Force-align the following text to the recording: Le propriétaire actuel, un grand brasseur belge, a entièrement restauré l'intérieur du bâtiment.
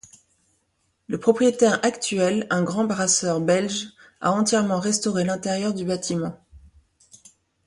Le 1.05 1.19
propriétaire 1.19 1.79
actuel, 1.85 2.47
un 2.49 2.63
grand 2.63 2.85
brasseur 2.85 3.39
belge, 3.39 3.89
a 4.19 4.31
entièrement 4.31 4.79
restauré 4.79 5.23
l'intérieur 5.25 5.75
du 5.75 5.85
bâtiment. 5.85 6.41